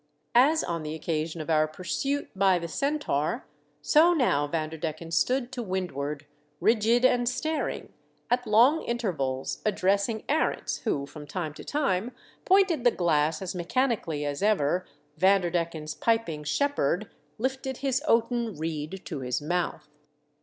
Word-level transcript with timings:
As 0.33 0.63
on 0.63 0.81
the 0.81 0.95
occasion 0.95 1.41
of 1.41 1.49
our 1.51 1.67
pursuit 1.67 2.27
by 2.35 2.57
the 2.57 2.67
Centaur, 2.67 3.45
so 3.83 4.15
now 4.15 4.47
Vanderdecken 4.47 5.11
stood 5.11 5.51
to 5.51 5.61
windward, 5.61 6.25
rioid 6.59 6.61
WE 6.61 6.71
SIGHT 6.71 6.75
A 6.75 6.81
SAIL. 6.81 6.81
35 6.81 7.11
1 7.11 7.19
and 7.19 7.29
staring, 7.29 7.89
at 8.31 8.47
long 8.47 8.81
intervals 8.81 9.61
addressing 9.63 10.23
Arents 10.27 10.81
who, 10.85 11.05
from 11.05 11.27
time 11.27 11.53
to 11.53 11.63
time, 11.63 12.13
pointed 12.45 12.83
the 12.83 12.89
glass 12.89 13.43
as 13.43 13.53
mechanically 13.53 14.25
as 14.25 14.41
ever 14.41 14.87
Vanderdecken's 15.19 15.93
piping 15.93 16.43
shepherd 16.45 17.07
lifted 17.37 17.77
his 17.77 18.01
oaten 18.07 18.55
reed 18.57 19.03
to 19.05 19.19
his 19.19 19.39
mouth. 19.39 19.87